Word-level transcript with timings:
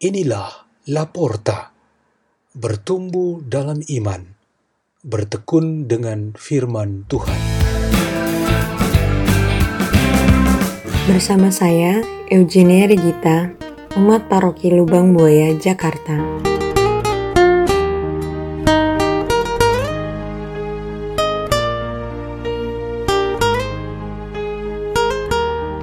Inilah 0.00 0.64
Laporta, 0.88 1.76
bertumbuh 2.56 3.44
dalam 3.44 3.84
iman, 3.84 4.32
bertekun 5.04 5.92
dengan 5.92 6.32
firman 6.40 7.04
Tuhan. 7.04 7.36
Bersama 11.04 11.52
saya, 11.52 12.00
Eugenia 12.32 12.88
Regita, 12.88 13.52
umat 14.00 14.24
paroki 14.32 14.72
Lubang 14.72 15.12
Buaya, 15.12 15.52
Jakarta. 15.60 16.16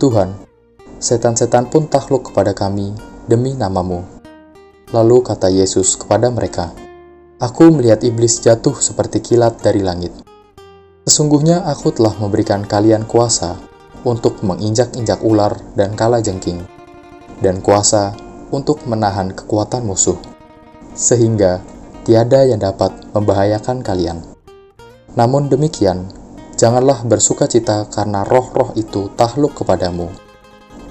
Tuhan, 0.00 0.32
setan-setan 0.96 1.68
pun 1.68 1.84
takluk 1.84 2.32
kepada 2.32 2.56
kami 2.56 2.96
demi 3.28 3.52
namamu. 3.52 4.00
Lalu 4.96 5.20
kata 5.20 5.52
Yesus 5.52 5.92
kepada 5.92 6.32
mereka, 6.32 6.72
Aku 7.36 7.68
melihat 7.68 8.00
iblis 8.00 8.40
jatuh 8.40 8.72
seperti 8.80 9.20
kilat 9.20 9.60
dari 9.60 9.84
langit. 9.84 10.08
Sesungguhnya 11.04 11.68
aku 11.68 11.92
telah 11.92 12.16
memberikan 12.16 12.64
kalian 12.64 13.04
kuasa 13.04 13.60
untuk 14.00 14.40
menginjak-injak 14.40 15.20
ular 15.20 15.52
dan 15.76 15.92
kala 15.92 16.24
jengking, 16.24 16.64
dan 17.44 17.60
kuasa 17.60 18.16
untuk 18.56 18.80
menahan 18.88 19.36
kekuatan 19.36 19.84
musuh, 19.84 20.16
sehingga 20.96 21.60
tiada 22.08 22.48
yang 22.48 22.64
dapat 22.64 22.96
membahayakan 23.12 23.84
kalian. 23.84 24.24
Namun 25.12 25.52
demikian, 25.52 26.08
janganlah 26.60 27.08
bersukacita 27.08 27.88
karena 27.88 28.20
roh-roh 28.20 28.76
itu 28.76 29.08
takluk 29.16 29.56
kepadamu, 29.56 30.12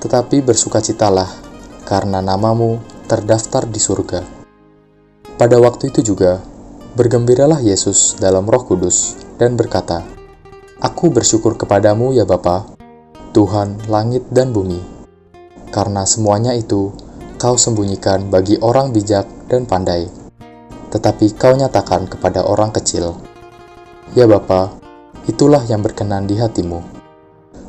tetapi 0.01 0.41
bersukacitalah 0.41 1.29
karena 1.85 2.25
namamu 2.25 2.81
terdaftar 3.05 3.69
di 3.69 3.77
surga. 3.77 4.25
Pada 5.37 5.61
waktu 5.61 5.93
itu 5.93 6.01
juga, 6.01 6.41
bergembiralah 6.97 7.61
Yesus 7.61 8.17
dalam 8.17 8.49
roh 8.49 8.65
kudus 8.65 9.13
dan 9.37 9.53
berkata, 9.53 10.01
Aku 10.81 11.13
bersyukur 11.13 11.53
kepadamu 11.53 12.17
ya 12.17 12.25
Bapa, 12.25 12.65
Tuhan 13.37 13.77
langit 13.85 14.25
dan 14.33 14.49
bumi, 14.49 14.81
karena 15.69 16.01
semuanya 16.01 16.57
itu 16.57 16.89
kau 17.37 17.61
sembunyikan 17.61 18.33
bagi 18.33 18.57
orang 18.57 18.89
bijak 18.89 19.29
dan 19.45 19.69
pandai, 19.69 20.09
tetapi 20.89 21.37
kau 21.37 21.53
nyatakan 21.53 22.09
kepada 22.09 22.41
orang 22.41 22.73
kecil. 22.73 23.13
Ya 24.17 24.25
Bapa, 24.25 24.78
itulah 25.29 25.61
yang 25.69 25.85
berkenan 25.85 26.25
di 26.25 26.41
hatimu. 26.41 26.81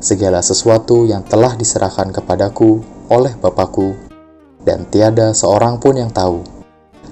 Segala 0.01 0.41
sesuatu 0.41 1.05
yang 1.05 1.21
telah 1.21 1.53
diserahkan 1.53 2.09
kepadaku 2.09 2.81
oleh 3.13 3.37
Bapakku, 3.37 3.93
dan 4.65 4.89
tiada 4.89 5.29
seorang 5.37 5.77
pun 5.77 5.93
yang 5.93 6.09
tahu 6.09 6.41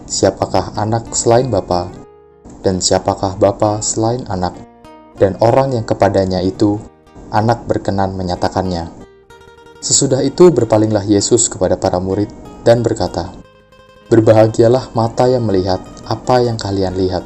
siapakah 0.09 0.73
anak 0.73 1.13
selain 1.13 1.53
Bapa, 1.53 1.85
dan 2.65 2.81
siapakah 2.81 3.37
Bapa 3.37 3.77
selain 3.85 4.25
anak, 4.25 4.57
dan 5.21 5.37
orang 5.37 5.77
yang 5.77 5.85
kepadanya 5.85 6.41
itu 6.41 6.81
anak 7.29 7.69
berkenan 7.69 8.17
menyatakannya. 8.17 8.89
Sesudah 9.85 10.25
itu 10.25 10.49
berpalinglah 10.49 11.05
Yesus 11.05 11.45
kepada 11.45 11.77
para 11.77 12.01
murid 12.01 12.33
dan 12.65 12.81
berkata, 12.81 13.29
Berbahagialah 14.09 14.97
mata 14.97 15.29
yang 15.29 15.45
melihat 15.45 15.77
apa 16.09 16.41
yang 16.41 16.57
kalian 16.57 16.97
lihat, 16.97 17.21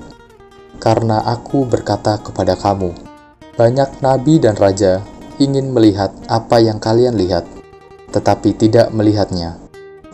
karena 0.84 1.24
aku 1.24 1.64
berkata 1.64 2.20
kepada 2.20 2.60
kamu, 2.60 2.92
banyak 3.54 4.02
nabi 4.02 4.42
dan 4.42 4.58
raja 4.58 5.06
ingin 5.38 5.70
melihat 5.70 6.10
apa 6.26 6.58
yang 6.58 6.82
kalian 6.82 7.14
lihat, 7.14 7.46
tetapi 8.10 8.58
tidak 8.58 8.90
melihatnya, 8.90 9.62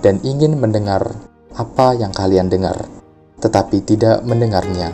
dan 0.04 0.20
ingin 0.28 0.60
mendengar 0.60 1.16
apa 1.56 1.96
yang 1.96 2.12
kalian 2.12 2.52
dengar, 2.52 2.88
tetapi 3.40 3.80
tidak 3.84 4.24
mendengarnya. 4.28 4.92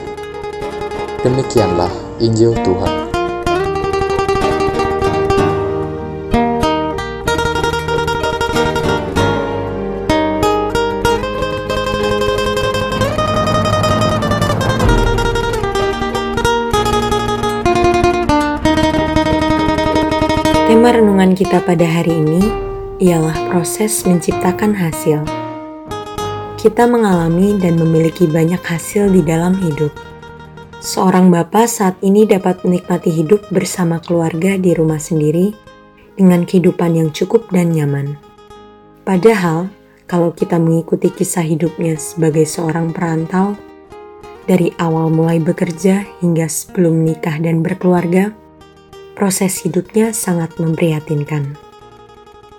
Demikianlah 1.26 1.90
Injil 2.22 2.54
Tuhan. 2.62 3.05
Tema 20.66 20.90
renungan 20.90 21.38
kita 21.38 21.62
pada 21.62 21.86
hari 21.86 22.26
ini 22.26 22.42
ialah 22.98 23.54
proses 23.54 24.02
menciptakan 24.02 24.74
hasil. 24.74 25.22
Kita 26.58 26.90
mengalami 26.90 27.54
dan 27.62 27.78
memiliki 27.78 28.26
banyak 28.26 28.58
hasil 28.66 29.14
di 29.14 29.22
dalam 29.22 29.54
hidup. 29.62 29.94
Seorang 30.82 31.30
bapak 31.30 31.70
saat 31.70 32.02
ini 32.02 32.26
dapat 32.26 32.66
menikmati 32.66 33.14
hidup 33.14 33.46
bersama 33.54 34.02
keluarga 34.02 34.58
di 34.58 34.74
rumah 34.74 34.98
sendiri 34.98 35.54
dengan 36.18 36.50
kehidupan 36.50 36.98
yang 36.98 37.14
cukup 37.14 37.46
dan 37.54 37.70
nyaman. 37.70 38.18
Padahal, 39.06 39.70
kalau 40.10 40.34
kita 40.34 40.58
mengikuti 40.58 41.14
kisah 41.14 41.46
hidupnya 41.46 41.94
sebagai 42.02 42.50
seorang 42.50 42.90
perantau, 42.90 43.54
dari 44.50 44.74
awal 44.82 45.14
mulai 45.14 45.38
bekerja 45.38 46.26
hingga 46.26 46.50
sebelum 46.50 47.06
menikah 47.06 47.38
dan 47.38 47.62
berkeluarga, 47.62 48.34
proses 49.16 49.64
hidupnya 49.64 50.12
sangat 50.12 50.60
memprihatinkan. 50.60 51.56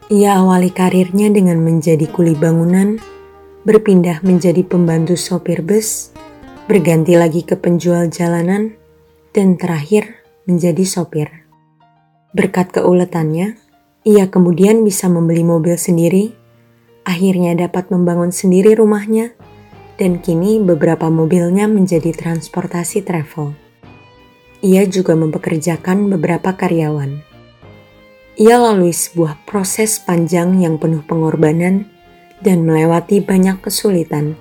Ia 0.09 0.41
awali 0.41 0.73
karirnya 0.73 1.29
dengan 1.29 1.61
menjadi 1.61 2.09
kuli 2.09 2.33
bangunan, 2.33 2.97
berpindah 3.69 4.25
menjadi 4.25 4.65
pembantu 4.65 5.19
sopir 5.19 5.61
bus, 5.61 6.15
berganti 6.65 7.19
lagi 7.19 7.45
ke 7.45 7.59
penjual 7.59 8.09
jalanan, 8.09 8.73
dan 9.37 9.61
terakhir 9.61 10.25
menjadi 10.49 10.87
sopir. 10.89 11.29
Berkat 12.33 12.73
keuletannya, 12.73 13.59
ia 14.07 14.25
kemudian 14.31 14.87
bisa 14.87 15.11
membeli 15.11 15.43
mobil 15.43 15.75
sendiri, 15.75 16.31
akhirnya 17.03 17.59
dapat 17.59 17.91
membangun 17.91 18.31
sendiri 18.31 18.79
rumahnya, 18.79 19.35
dan 19.99 20.23
kini 20.23 20.63
beberapa 20.63 21.11
mobilnya 21.11 21.67
menjadi 21.67 22.15
transportasi 22.15 23.03
travel. 23.03 23.66
Ia 24.65 24.89
juga 24.89 25.13
mempekerjakan 25.13 26.09
beberapa 26.09 26.57
karyawan. 26.57 27.21
Ia 28.37 28.57
lalui 28.61 28.93
sebuah 28.93 29.49
proses 29.49 29.97
panjang 30.01 30.61
yang 30.61 30.77
penuh 30.77 31.01
pengorbanan 31.05 31.89
dan 32.45 32.69
melewati 32.69 33.25
banyak 33.25 33.61
kesulitan. 33.65 34.37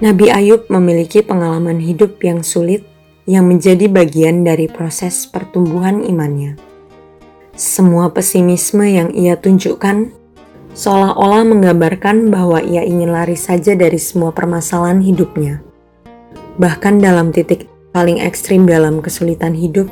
Nabi 0.00 0.32
Ayub 0.32 0.66
memiliki 0.72 1.20
pengalaman 1.20 1.78
hidup 1.78 2.18
yang 2.24 2.40
sulit 2.40 2.82
yang 3.28 3.46
menjadi 3.46 3.86
bagian 3.86 4.42
dari 4.42 4.66
proses 4.66 5.30
pertumbuhan 5.30 6.02
imannya. 6.02 6.58
Semua 7.54 8.10
pesimisme 8.10 8.82
yang 8.82 9.14
ia 9.14 9.38
tunjukkan 9.38 10.10
seolah-olah 10.72 11.44
menggambarkan 11.46 12.32
bahwa 12.32 12.64
ia 12.64 12.82
ingin 12.82 13.12
lari 13.12 13.36
saja 13.36 13.76
dari 13.76 14.00
semua 14.00 14.32
permasalahan 14.32 15.04
hidupnya. 15.04 15.60
Bahkan 16.56 17.00
dalam 17.00 17.30
titik 17.30 17.68
paling 17.92 18.18
ekstrim 18.18 18.64
dalam 18.64 19.04
kesulitan 19.04 19.52
hidup, 19.52 19.86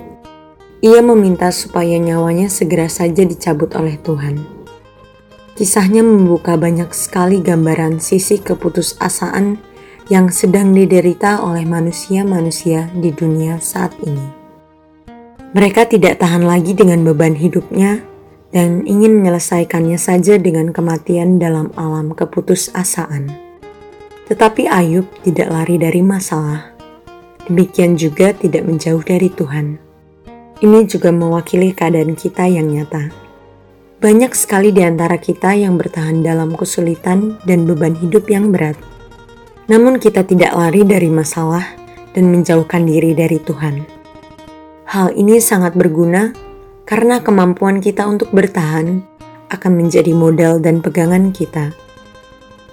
ia 0.81 1.05
meminta 1.05 1.53
supaya 1.53 2.01
nyawanya 2.01 2.49
segera 2.49 2.89
saja 2.89 3.23
dicabut 3.23 3.77
oleh 3.77 4.01
Tuhan. 4.01 4.41
Kisahnya 5.61 6.01
membuka 6.01 6.57
banyak 6.57 6.89
sekali 6.97 7.45
gambaran 7.45 8.01
sisi 8.01 8.41
keputusasaan 8.41 9.61
yang 10.09 10.33
sedang 10.33 10.73
diderita 10.73 11.45
oleh 11.45 11.69
manusia-manusia 11.69 12.89
di 12.97 13.13
dunia 13.13 13.61
saat 13.61 13.93
ini. 14.01 14.41
Mereka 15.53 15.93
tidak 15.93 16.17
tahan 16.25 16.49
lagi 16.49 16.73
dengan 16.73 17.05
beban 17.05 17.37
hidupnya 17.37 18.01
dan 18.51 18.83
ingin 18.89 19.21
menyelesaikannya 19.21 20.01
saja 20.01 20.41
dengan 20.41 20.73
kematian 20.73 21.37
dalam 21.37 21.71
alam 21.77 22.17
keputusasaan. 22.17 23.29
Tetapi 24.31 24.65
Ayub 24.71 25.07
tidak 25.27 25.51
lari 25.51 25.77
dari 25.77 26.01
masalah. 26.01 26.70
Demikian 27.51 27.99
juga 27.99 28.31
tidak 28.31 28.63
menjauh 28.63 29.03
dari 29.03 29.27
Tuhan. 29.27 29.75
Ini 30.63 30.87
juga 30.87 31.11
mewakili 31.11 31.75
keadaan 31.75 32.15
kita 32.15 32.47
yang 32.47 32.71
nyata. 32.71 33.11
Banyak 33.99 34.31
sekali 34.39 34.71
di 34.71 34.87
antara 34.87 35.19
kita 35.19 35.59
yang 35.59 35.75
bertahan 35.75 36.23
dalam 36.23 36.55
kesulitan 36.55 37.43
dan 37.43 37.67
beban 37.67 37.99
hidup 37.99 38.31
yang 38.31 38.55
berat. 38.55 38.79
Namun 39.67 39.99
kita 39.99 40.23
tidak 40.23 40.55
lari 40.55 40.87
dari 40.87 41.11
masalah 41.11 41.67
dan 42.15 42.31
menjauhkan 42.31 42.87
diri 42.87 43.19
dari 43.19 43.43
Tuhan. 43.43 43.83
Hal 44.87 45.11
ini 45.19 45.43
sangat 45.43 45.75
berguna 45.75 46.31
karena 46.87 47.19
kemampuan 47.19 47.83
kita 47.83 48.07
untuk 48.07 48.31
bertahan 48.31 49.03
akan 49.51 49.73
menjadi 49.75 50.15
modal 50.15 50.63
dan 50.63 50.79
pegangan 50.79 51.35
kita. 51.35 51.75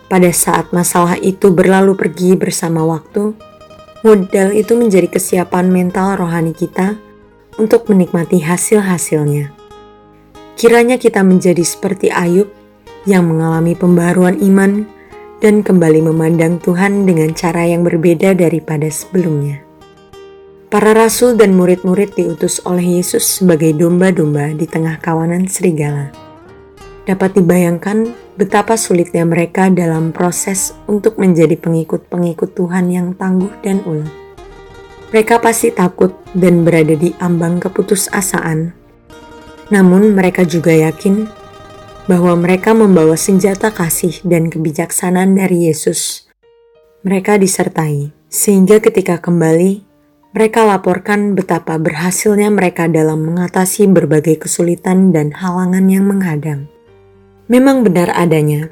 Pada 0.06 0.30
saat 0.30 0.70
masalah 0.70 1.18
itu 1.18 1.50
berlalu 1.50 1.98
pergi 1.98 2.38
bersama 2.38 2.86
waktu, 2.86 3.47
modal 4.06 4.54
itu 4.54 4.78
menjadi 4.78 5.10
kesiapan 5.10 5.70
mental 5.70 6.18
rohani 6.18 6.54
kita 6.54 6.98
untuk 7.58 7.90
menikmati 7.90 8.42
hasil-hasilnya. 8.42 9.54
Kiranya 10.58 10.98
kita 10.98 11.22
menjadi 11.22 11.62
seperti 11.62 12.10
Ayub 12.10 12.50
yang 13.06 13.30
mengalami 13.30 13.78
pembaruan 13.78 14.42
iman 14.42 14.86
dan 15.38 15.62
kembali 15.62 16.02
memandang 16.02 16.58
Tuhan 16.58 17.06
dengan 17.06 17.34
cara 17.38 17.66
yang 17.70 17.86
berbeda 17.86 18.34
daripada 18.34 18.90
sebelumnya. 18.90 19.62
Para 20.68 20.92
rasul 20.92 21.40
dan 21.40 21.56
murid-murid 21.56 22.18
diutus 22.18 22.60
oleh 22.68 23.00
Yesus 23.00 23.40
sebagai 23.40 23.72
domba-domba 23.72 24.52
di 24.52 24.68
tengah 24.68 25.00
kawanan 25.00 25.48
serigala. 25.48 26.27
Dapat 27.08 27.40
dibayangkan 27.40 28.12
betapa 28.36 28.76
sulitnya 28.76 29.24
mereka 29.24 29.72
dalam 29.72 30.12
proses 30.12 30.76
untuk 30.92 31.16
menjadi 31.16 31.56
pengikut-pengikut 31.56 32.52
Tuhan 32.52 32.92
yang 32.92 33.16
tangguh 33.16 33.64
dan 33.64 33.80
ulet. 33.88 34.12
Mereka 35.16 35.40
pasti 35.40 35.72
takut 35.72 36.12
dan 36.36 36.68
berada 36.68 36.92
di 37.00 37.16
ambang 37.24 37.64
keputusasaan 37.64 38.88
namun 39.68 40.16
mereka 40.16 40.48
juga 40.48 40.72
yakin 40.72 41.28
bahwa 42.08 42.40
mereka 42.40 42.72
membawa 42.72 43.20
senjata 43.20 43.72
kasih 43.76 44.24
dan 44.24 44.48
kebijaksanaan 44.48 45.36
dari 45.36 45.68
Yesus. 45.68 46.32
Mereka 47.04 47.36
disertai, 47.40 48.16
sehingga 48.32 48.80
ketika 48.80 49.20
kembali, 49.20 49.84
mereka 50.32 50.64
laporkan 50.64 51.36
betapa 51.36 51.76
berhasilnya 51.76 52.48
mereka 52.48 52.88
dalam 52.88 53.28
mengatasi 53.28 53.92
berbagai 53.92 54.48
kesulitan 54.48 55.12
dan 55.12 55.36
halangan 55.36 55.88
yang 55.92 56.08
menghadang. 56.08 56.72
Memang 57.48 57.88
benar 57.88 58.12
adanya, 58.12 58.68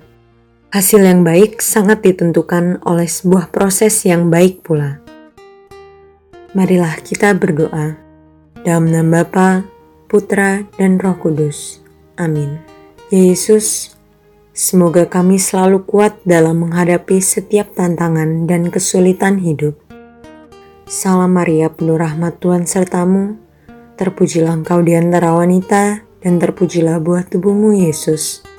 hasil 0.75 1.00
yang 1.00 1.24
baik 1.24 1.63
sangat 1.63 2.04
ditentukan 2.04 2.83
oleh 2.83 3.07
sebuah 3.07 3.48
proses 3.56 4.04
yang 4.04 4.27
baik 4.27 4.68
pula. 4.68 5.00
Marilah 6.51 7.00
kita 7.00 7.31
berdoa. 7.36 7.95
Dalam 8.68 8.92
nama 8.92 9.24
Bapa 9.24 9.75
Putra, 10.06 10.63
dan 10.77 11.01
Roh 11.01 11.18
Kudus. 11.18 11.81
Amin. 12.16 12.62
Ya 13.10 13.31
Yesus, 13.31 13.98
semoga 14.54 15.10
kami 15.10 15.42
selalu 15.42 15.83
kuat 15.83 16.22
dalam 16.24 16.62
menghadapi 16.62 17.19
setiap 17.19 17.74
tantangan 17.74 18.45
dan 18.45 18.69
kesulitan 18.69 19.42
hidup. 19.42 19.75
Salam 20.86 21.33
Maria, 21.33 21.74
penuh 21.74 21.98
rahmat 21.98 22.38
Tuhan 22.38 22.69
sertamu. 22.69 23.36
Terpujilah 23.98 24.62
engkau 24.62 24.86
di 24.86 24.94
antara 24.94 25.33
wanita, 25.33 26.06
dan 26.22 26.38
terpujilah 26.38 27.01
buah 27.01 27.25
tubuhmu, 27.25 27.74
Yesus. 27.75 28.54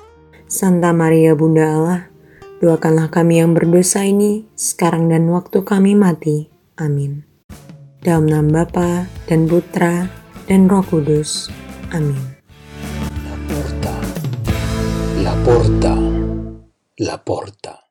Santa 0.47 0.95
Maria, 0.95 1.35
Bunda 1.35 1.75
Allah, 1.75 2.03
doakanlah 2.63 3.11
kami 3.11 3.43
yang 3.43 3.51
berdosa 3.51 4.07
ini, 4.07 4.47
sekarang 4.55 5.11
dan 5.11 5.27
waktu 5.27 5.67
kami 5.67 5.99
mati. 5.99 6.47
Amin. 6.79 7.27
Dalam 7.99 8.31
nama 8.31 8.63
Bapa 8.63 9.11
dan 9.27 9.51
Putra 9.51 10.07
dan 10.47 10.71
Roh 10.71 10.87
Kudus. 10.87 11.51
Amin. 11.91 12.39
La 13.27 13.35
porta, 13.51 13.95
la 15.19 15.35
porta, 15.43 15.95
la 17.03 17.17
porta. 17.19 17.86